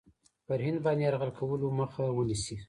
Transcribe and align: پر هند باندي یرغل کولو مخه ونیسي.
پر 0.47 0.59
هند 0.65 0.77
باندي 0.85 1.03
یرغل 1.07 1.31
کولو 1.39 1.67
مخه 1.79 2.03
ونیسي. 2.17 2.55